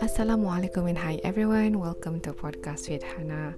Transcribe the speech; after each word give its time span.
Assalamualaikum 0.00 0.88
and 0.88 0.96
hi 0.96 1.20
everyone. 1.20 1.76
Welcome 1.84 2.24
to 2.24 2.32
podcast 2.32 2.88
with 2.88 3.04
Hana. 3.04 3.52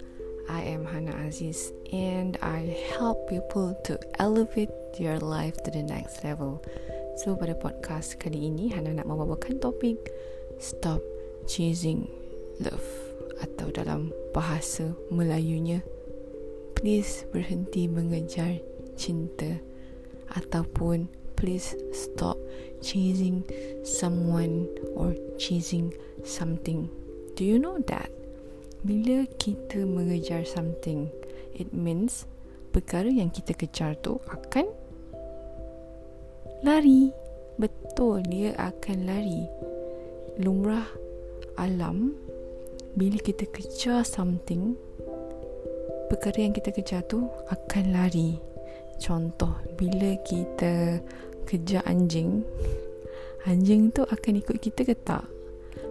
I 0.51 0.67
am 0.67 0.83
Hana 0.83 1.15
Aziz 1.31 1.71
and 1.95 2.35
I 2.43 2.75
help 2.99 3.31
people 3.31 3.79
to 3.87 4.03
elevate 4.19 4.75
your 4.99 5.23
life 5.23 5.63
to 5.63 5.71
the 5.71 5.87
next 5.87 6.27
level. 6.27 6.59
So 7.23 7.39
pada 7.39 7.55
podcast 7.55 8.19
kali 8.19 8.51
ini 8.51 8.75
Hana 8.75 8.91
nak 8.99 9.07
membawakan 9.07 9.63
topik 9.63 10.11
Stop 10.59 11.07
Chasing 11.47 12.11
Love 12.67 12.91
atau 13.47 13.71
dalam 13.71 14.11
bahasa 14.35 14.91
Melayunya 15.15 15.87
Please 16.75 17.31
berhenti 17.31 17.87
mengejar 17.87 18.59
cinta 18.99 19.63
ataupun 20.35 21.26
please 21.37 21.77
stop 21.93 22.41
chasing 22.81 23.45
someone 23.85 24.67
or 24.97 25.15
chasing 25.37 25.93
something. 26.25 26.89
Do 27.37 27.45
you 27.45 27.61
know 27.61 27.79
that? 27.93 28.09
Bila 28.87 29.29
kita 29.37 29.85
mengejar 29.85 30.49
something, 30.49 31.13
it 31.53 31.71
means 31.77 32.25
perkara 32.73 33.13
yang 33.13 33.29
kita 33.29 33.53
kejar 33.53 33.97
tu 34.01 34.17
akan 34.29 34.73
lari. 36.65 37.13
Betul, 37.57 38.25
dia 38.29 38.53
akan 38.57 39.09
lari. 39.09 39.49
Lumrah 40.41 40.89
alam 41.57 42.13
bila 42.97 43.21
kita 43.21 43.49
kejar 43.49 44.05
something, 44.05 44.77
perkara 46.09 46.49
yang 46.49 46.55
kita 46.57 46.73
kejar 46.73 47.05
tu 47.05 47.29
akan 47.53 47.85
lari. 47.93 48.41
Contoh, 48.97 49.55
bila 49.77 50.17
kita 50.25 51.01
kejar 51.47 51.85
anjing, 51.87 52.43
anjing 53.47 53.95
tu 53.95 54.03
akan 54.03 54.43
ikut 54.43 54.59
kita 54.59 54.83
ke 54.83 54.97
tak? 54.99 55.37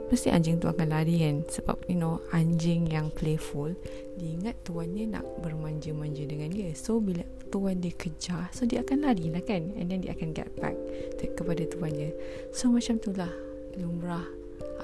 Mesti 0.05 0.29
anjing 0.29 0.61
tu 0.61 0.69
akan 0.69 0.93
lari 0.93 1.17
kan? 1.17 1.41
Sebab 1.49 1.89
you 1.89 1.97
know 1.97 2.21
Anjing 2.29 2.85
yang 2.85 3.09
playful 3.09 3.73
Dia 4.21 4.37
ingat 4.37 4.61
tuannya 4.61 5.17
nak 5.17 5.25
bermanja-manja 5.41 6.29
dengan 6.29 6.53
dia. 6.53 6.77
So 6.77 7.01
bila 7.01 7.25
tuan 7.49 7.81
dia 7.81 7.89
kejar 7.89 8.53
So 8.53 8.69
dia 8.69 8.85
akan 8.85 9.01
lari 9.01 9.33
lah 9.33 9.41
kan? 9.41 9.73
And 9.73 9.89
then 9.89 10.05
dia 10.05 10.13
akan 10.13 10.37
get 10.37 10.53
back 10.61 10.77
to, 11.17 11.33
Kepada 11.33 11.65
tuannya. 11.65 12.13
So 12.53 12.69
macam 12.69 13.01
tu 13.01 13.17
lah 13.17 13.33
Lumrah 13.81 14.29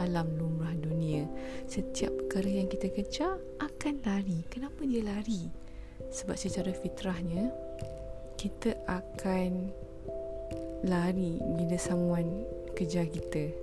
Alam 0.02 0.26
lumrah 0.42 0.74
dunia. 0.74 1.30
Setiap 1.70 2.10
perkara 2.26 2.50
yang 2.50 2.66
kita 2.66 2.90
kejar 2.90 3.38
Akan 3.62 4.02
lari. 4.02 4.42
Kenapa 4.50 4.82
dia 4.90 5.06
lari? 5.06 5.54
Sebab 6.02 6.34
secara 6.34 6.74
fitrahnya 6.74 7.54
Kita 8.42 8.74
akan 8.90 9.70
Lari 10.90 11.38
Bila 11.62 11.78
someone 11.78 12.42
Kejar 12.74 13.06
kita 13.06 13.54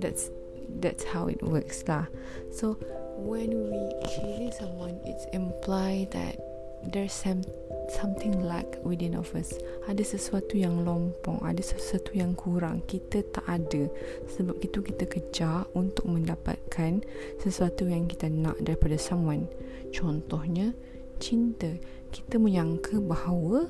That's 0.00 0.32
that's 0.80 1.02
how 1.02 1.26
it 1.26 1.42
works 1.42 1.82
lah. 1.90 2.06
So 2.54 2.78
when 3.18 3.50
we 3.66 3.80
chasing 4.06 4.54
someone, 4.54 5.02
it's 5.02 5.26
implied 5.34 6.14
that 6.14 6.38
there's 6.86 7.12
some 7.12 7.42
something 7.90 8.46
lack 8.46 8.78
within 8.86 9.18
of 9.18 9.34
us. 9.34 9.50
Ada 9.90 10.06
sesuatu 10.06 10.54
yang 10.54 10.86
lompong, 10.86 11.42
ada 11.42 11.58
sesuatu 11.58 12.14
yang 12.14 12.38
kurang. 12.38 12.86
Kita 12.86 13.26
tak 13.34 13.46
ada. 13.50 13.90
Sebab 14.38 14.62
itu 14.62 14.78
kita 14.78 15.10
kejar 15.10 15.66
untuk 15.74 16.06
mendapatkan 16.06 17.02
sesuatu 17.42 17.90
yang 17.90 18.06
kita 18.06 18.30
nak 18.30 18.62
daripada 18.62 18.94
someone. 18.94 19.50
Contohnya 19.90 20.70
cinta. 21.18 21.74
Kita 22.14 22.38
menyangka 22.38 23.02
bahawa 23.02 23.66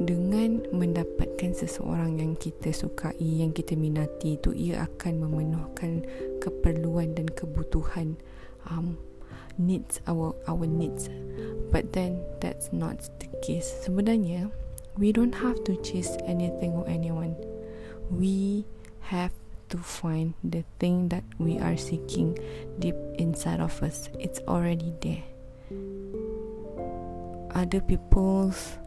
dengan 0.00 0.64
mendapatkan 0.72 1.52
seseorang 1.52 2.16
yang 2.16 2.32
kita 2.40 2.72
sukai, 2.72 3.12
yang 3.20 3.52
kita 3.52 3.76
minati 3.76 4.40
itu 4.40 4.56
ia 4.56 4.88
akan 4.88 5.28
memenuhkan 5.28 6.08
keperluan 6.40 7.12
dan 7.12 7.28
kebutuhan 7.28 8.16
um, 8.72 8.96
needs 9.60 10.00
our 10.08 10.32
our 10.48 10.64
needs. 10.64 11.12
But 11.68 11.92
then 11.92 12.24
that's 12.40 12.72
not 12.72 13.04
the 13.20 13.28
case. 13.44 13.68
Sebenarnya 13.84 14.48
we 14.96 15.12
don't 15.12 15.36
have 15.36 15.60
to 15.68 15.76
chase 15.84 16.16
anything 16.24 16.72
or 16.72 16.88
anyone. 16.88 17.36
We 18.08 18.64
have 19.12 19.32
to 19.72 19.78
find 19.80 20.36
the 20.44 20.64
thing 20.80 21.08
that 21.08 21.24
we 21.40 21.56
are 21.60 21.76
seeking 21.76 22.36
deep 22.80 22.96
inside 23.16 23.60
of 23.60 23.76
us. 23.84 24.08
It's 24.20 24.40
already 24.48 24.92
there. 25.00 25.24
Other 27.52 27.80
people's 27.80 28.80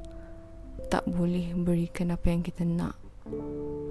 tak 0.90 1.06
boleh 1.09 1.53
berikan 1.57 2.13
apa 2.13 2.29
yang 2.29 2.41
kita 2.46 2.63
nak. 2.63 2.96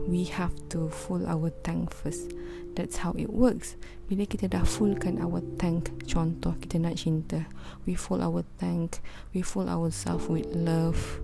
We 0.07 0.31
have 0.31 0.55
to 0.71 0.93
full 0.93 1.27
our 1.27 1.51
tank 1.67 1.91
first. 1.91 2.31
That's 2.77 3.03
how 3.03 3.17
it 3.19 3.33
works. 3.33 3.75
Bila 4.07 4.29
kita 4.31 4.53
dah 4.53 4.63
fullkan 4.63 5.19
our 5.19 5.43
tank, 5.59 5.91
contoh 6.07 6.55
kita 6.63 6.79
nak 6.79 7.01
cinta, 7.01 7.51
we 7.83 7.99
full 7.99 8.23
our 8.23 8.47
tank, 8.63 9.03
we 9.35 9.43
full 9.43 9.67
ourselves 9.67 10.31
with 10.31 10.47
love, 10.55 11.19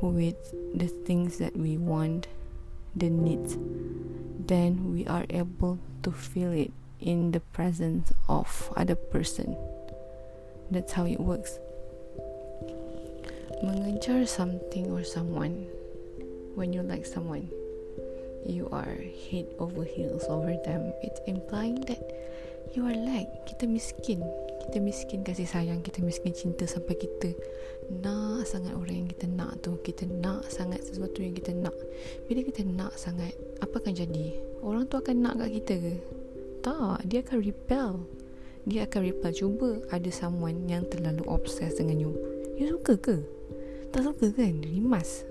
with 0.00 0.38
the 0.72 0.88
things 1.04 1.36
that 1.42 1.52
we 1.56 1.76
want, 1.76 2.30
the 2.96 3.12
needs. 3.12 3.60
Then 4.44 4.94
we 4.96 5.04
are 5.04 5.28
able 5.28 5.80
to 6.04 6.10
feel 6.12 6.52
it 6.52 6.72
in 7.00 7.36
the 7.36 7.40
presence 7.52 8.12
of 8.28 8.72
other 8.76 8.96
person. 8.96 9.56
That's 10.70 10.96
how 10.96 11.04
it 11.04 11.20
works 11.20 11.60
mengejar 13.64 14.28
something 14.28 14.92
or 14.92 15.00
someone 15.00 15.64
when 16.52 16.70
you 16.70 16.84
like 16.84 17.08
someone 17.08 17.48
you 18.44 18.68
are 18.70 19.00
head 19.28 19.48
over 19.58 19.84
heels 19.84 20.24
over 20.28 20.52
them. 20.64 20.92
It's 21.02 21.20
implying 21.26 21.80
that 21.88 22.00
you 22.76 22.84
are 22.84 22.94
like 22.94 23.28
kita 23.48 23.64
miskin. 23.64 24.20
Kita 24.68 24.80
miskin 24.80 25.24
kasih 25.24 25.48
sayang 25.48 25.80
kita 25.84 26.00
miskin 26.04 26.32
cinta 26.32 26.64
sampai 26.64 26.96
kita 26.96 27.36
nak 28.00 28.48
sangat 28.48 28.72
orang 28.76 29.04
yang 29.04 29.08
kita 29.08 29.26
nak 29.28 29.60
tu. 29.64 29.76
Kita 29.80 30.08
nak 30.08 30.48
sangat 30.52 30.84
sesuatu 30.84 31.24
yang 31.24 31.36
kita 31.36 31.56
nak. 31.56 31.76
Bila 32.28 32.44
kita 32.44 32.64
nak 32.64 32.96
sangat 33.00 33.32
apa 33.64 33.80
akan 33.80 33.92
jadi? 33.96 34.40
Orang 34.60 34.88
tu 34.88 35.00
akan 35.00 35.16
nak 35.24 35.40
kat 35.40 35.50
kita 35.64 35.74
ke? 35.80 35.94
Tak 36.64 37.04
dia 37.08 37.20
akan 37.20 37.38
repel 37.44 37.90
dia 38.64 38.88
akan 38.88 39.00
repel 39.04 39.32
cuba 39.36 39.70
ada 39.92 40.08
someone 40.08 40.64
yang 40.64 40.88
terlalu 40.88 41.20
obsessed 41.28 41.76
dengan 41.76 42.00
you. 42.00 42.16
You 42.56 42.72
suka 42.72 42.96
ke 42.96 43.16
tak 43.94 44.10
suka 44.10 44.26
kan? 44.34 44.58
Rimas 44.66 45.22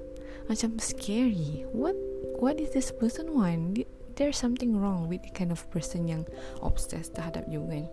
macam 0.47 0.79
scary. 0.79 1.68
What 1.75 2.00
what 2.40 2.56
is 2.63 2.72
this 2.72 2.96
person 2.96 3.35
want? 3.35 3.84
There's 4.16 4.40
something 4.40 4.79
wrong 4.79 5.12
with 5.12 5.19
the 5.28 5.35
kind 5.35 5.51
of 5.51 5.68
person 5.68 6.07
yang 6.07 6.24
obsessed 6.63 7.19
terhadap 7.19 7.51
you 7.51 7.68
kan? 7.68 7.91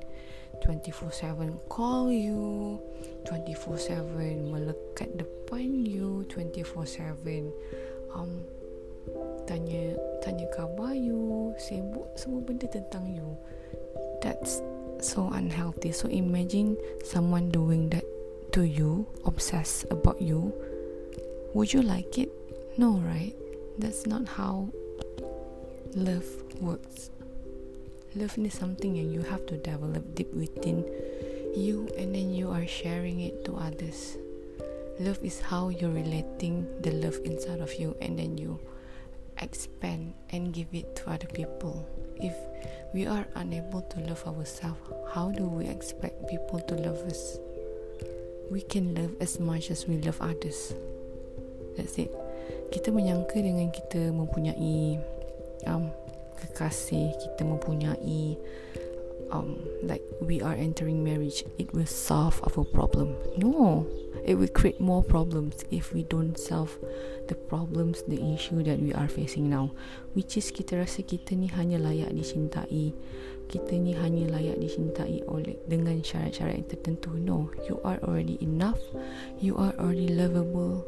24/7 0.63 1.59
call 1.67 2.15
you 2.15 2.79
24/7 3.27 4.47
melekat 4.53 5.11
depan 5.19 5.83
you 5.83 6.23
24/7 6.31 7.51
um 8.15 8.45
tanya 9.49 9.97
tanya 10.23 10.47
khabar 10.55 10.93
you 10.95 11.51
sibuk 11.59 12.07
semua 12.15 12.47
benda 12.47 12.71
tentang 12.71 13.11
you. 13.11 13.35
That's 14.23 14.63
so 15.01 15.33
unhealthy. 15.33 15.91
So 15.91 16.07
imagine 16.07 16.77
someone 17.03 17.49
doing 17.49 17.89
that 17.91 18.05
to 18.53 18.63
you, 18.63 19.07
obsess 19.25 19.85
about 19.91 20.21
you, 20.21 20.53
would 21.55 21.73
you 21.73 21.83
like 21.83 22.19
it? 22.19 22.31
No, 22.77 22.93
right? 22.99 23.35
That's 23.79 24.07
not 24.07 24.27
how 24.27 24.69
love 25.95 26.27
works. 26.61 27.11
Love 28.17 28.37
is 28.39 28.55
something 28.55 28.99
and 28.99 29.13
you 29.13 29.23
have 29.23 29.47
to 29.47 29.57
develop 29.57 30.15
deep 30.15 30.33
within 30.35 30.85
you 31.55 31.89
and 31.97 32.15
then 32.15 32.35
you 32.35 32.51
are 32.51 32.67
sharing 32.67 33.21
it 33.21 33.45
to 33.45 33.55
others. 33.55 34.17
Love 34.99 35.19
is 35.23 35.41
how 35.41 35.69
you're 35.69 35.91
relating 35.91 36.67
the 36.83 36.91
love 36.91 37.19
inside 37.25 37.61
of 37.61 37.73
you 37.75 37.97
and 38.01 38.19
then 38.19 38.37
you 38.37 38.59
expand 39.39 40.13
and 40.31 40.53
give 40.53 40.67
it 40.73 40.97
to 40.97 41.11
other 41.11 41.29
people. 41.29 41.89
If 42.17 42.35
we 42.93 43.07
are 43.07 43.27
unable 43.37 43.83
to 43.83 44.01
love 44.01 44.27
ourselves, 44.27 44.81
how 45.15 45.31
do 45.31 45.45
we 45.45 45.67
expect 45.67 46.29
people 46.29 46.61
to 46.61 46.75
love 46.75 46.99
us? 47.07 47.39
We 48.51 48.61
can 48.61 48.95
love 48.95 49.15
as 49.23 49.39
much 49.39 49.71
as 49.71 49.87
we 49.87 49.97
love 50.03 50.19
others. 50.21 50.75
That's 51.79 51.97
it. 51.97 52.11
Kita 52.75 52.91
menyangka 52.91 53.39
dengan 53.39 53.71
kita 53.71 54.11
mempunyai 54.11 54.99
um, 55.71 55.95
kekasih, 56.35 57.15
kita 57.15 57.47
mempunyai 57.47 58.35
um, 59.31 59.63
like 59.87 60.03
we 60.21 60.43
are 60.43 60.55
entering 60.55 61.03
marriage, 61.03 61.47
it 61.59 61.71
will 61.73 61.87
solve 61.87 62.43
our 62.43 62.67
problem. 62.67 63.15
No, 63.39 63.87
it 64.25 64.35
will 64.35 64.51
create 64.51 64.81
more 64.81 65.03
problems 65.03 65.65
if 65.71 65.93
we 65.93 66.05
don't 66.05 66.39
solve 66.39 66.77
the 67.29 67.35
problems, 67.35 68.03
the 68.09 68.21
issue 68.35 68.63
that 68.63 68.81
we 68.81 68.93
are 68.93 69.09
facing 69.09 69.49
now. 69.49 69.71
Which 70.15 70.37
is 70.37 70.51
kita 70.51 70.81
rasa 70.81 71.03
kita 71.03 71.37
ni 71.37 71.49
hanya 71.53 71.81
layak 71.81 72.13
dicintai 72.13 72.93
kita 73.51 73.75
ni 73.75 73.91
hanya 73.99 74.31
layak 74.31 74.63
dicintai 74.63 75.27
oleh 75.27 75.59
dengan 75.67 75.99
syarat-syarat 75.99 76.63
yang 76.63 76.71
tertentu. 76.71 77.11
No, 77.19 77.51
you 77.67 77.83
are 77.83 77.99
already 78.07 78.39
enough. 78.39 78.79
You 79.43 79.59
are 79.59 79.75
already 79.75 80.07
lovable. 80.07 80.87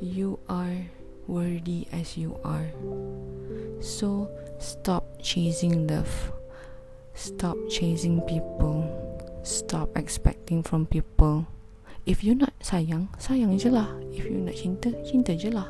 You 0.00 0.40
are 0.48 0.88
worthy 1.28 1.84
as 1.92 2.16
you 2.16 2.40
are. 2.40 2.72
So 3.84 4.32
stop 4.56 5.20
chasing 5.20 5.92
love. 5.92 6.32
Stop 7.12 7.60
chasing 7.68 8.24
people. 8.24 8.88
Stop 9.44 9.92
expecting 9.92 10.64
from 10.64 10.88
people. 10.88 11.44
If 12.06 12.24
you 12.24 12.34
not 12.34 12.56
sayang, 12.64 13.12
sayang 13.20 13.60
je 13.60 13.68
lah. 13.68 13.88
If 14.12 14.24
you 14.26 14.40
not 14.40 14.56
cinta, 14.56 14.90
cinta 15.04 15.36
je 15.36 15.52
lah. 15.52 15.68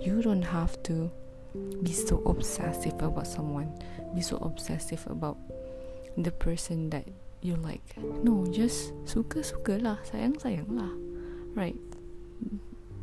You 0.00 0.20
don't 0.22 0.44
have 0.44 0.76
to 0.88 1.10
be 1.82 1.92
so 1.92 2.20
obsessive 2.24 2.96
about 3.00 3.26
someone. 3.26 3.72
Be 4.14 4.20
so 4.20 4.36
obsessive 4.40 5.04
about 5.08 5.36
the 6.16 6.30
person 6.32 6.90
that 6.90 7.08
you 7.40 7.56
like. 7.56 7.96
No, 7.98 8.46
just 8.48 8.92
suka-suka 9.04 9.80
lah. 9.80 9.98
Sayang-sayang 10.04 10.70
lah. 10.72 10.92
Right? 11.56 11.76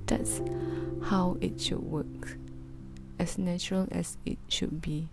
That's 0.05 0.41
how 1.05 1.37
it 1.41 1.61
should 1.61 1.85
work. 1.85 2.37
As 3.19 3.37
natural 3.37 3.85
as 3.91 4.17
it 4.25 4.39
should 4.47 4.81
be. 4.81 5.09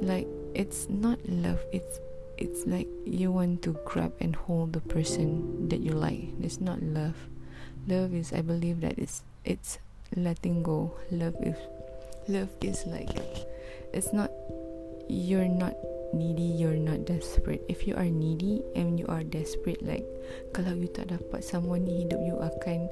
Like, 0.00 0.28
it's 0.54 0.88
not 0.88 1.18
love, 1.28 1.60
it's 1.72 2.00
it's 2.38 2.66
like 2.66 2.86
you 3.04 3.30
want 3.34 3.62
to 3.66 3.76
grab 3.84 4.14
and 4.22 4.34
hold 4.34 4.72
the 4.72 4.80
person 4.80 5.68
that 5.68 5.80
you 5.80 5.92
like. 5.92 6.30
It's 6.40 6.62
not 6.62 6.82
love. 6.82 7.18
Love 7.86 8.14
is 8.14 8.32
I 8.32 8.40
believe 8.40 8.80
that 8.80 8.98
it's 8.98 9.22
it's 9.44 9.78
letting 10.14 10.62
go. 10.62 10.94
Love 11.10 11.34
is 11.42 11.58
love 12.30 12.50
is 12.62 12.86
like 12.86 13.10
it's 13.92 14.12
not 14.14 14.30
you're 15.10 15.50
not 15.50 15.74
needy, 16.14 16.54
you're 16.56 16.78
not 16.78 17.04
desperate. 17.04 17.64
If 17.68 17.86
you 17.86 17.98
are 17.98 18.08
needy 18.08 18.62
and 18.76 18.98
you 18.98 19.06
are 19.10 19.26
desperate 19.26 19.82
like 19.82 20.06
kalau 20.54 20.78
you 20.78 20.88
tak 20.88 21.10
dapat 21.10 21.42
someone 21.42 21.84
ni 21.84 22.06
hidup 22.06 22.22
you 22.22 22.38
akan 22.38 22.86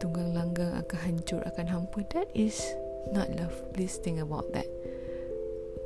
tunggang 0.00 0.32
langgang 0.32 0.72
akan 0.80 0.98
hancur 0.98 1.44
akan 1.44 1.66
hampa 1.68 2.00
that 2.16 2.32
is 2.32 2.56
not 3.12 3.28
love. 3.36 3.54
Please 3.76 4.00
think 4.00 4.16
about 4.16 4.48
that. 4.56 4.66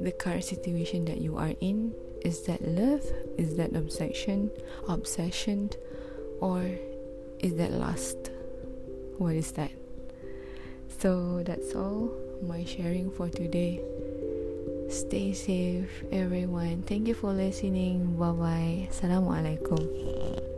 The 0.03 0.15
current 0.15 0.47
situation 0.47 1.07
that 1.07 1.19
you 1.23 1.39
are 1.39 1.55
in 1.63 1.95
is 2.25 2.43
that 2.43 2.63
love? 2.67 3.05
Is 3.37 3.57
that 3.57 3.75
obsession? 3.75 4.51
Obsession? 4.89 5.71
Or 6.41 6.63
is 7.41 7.57
that 7.57 7.73
lust? 7.73 8.31
What 9.19 9.35
is 9.35 9.53
that? 9.53 9.71
So 10.99 11.43
that's 11.43 11.75
all 11.75 12.15
my 12.43 12.65
sharing 12.65 13.11
for 13.11 13.29
today. 13.29 13.83
Stay 14.89 15.33
safe, 15.33 16.05
everyone. 16.13 16.83
Thank 16.83 17.09
you 17.09 17.15
for 17.15 17.33
listening. 17.33 18.15
Bye 18.15 18.31
bye. 18.33 18.89
Assalamualaikum. 18.91 20.52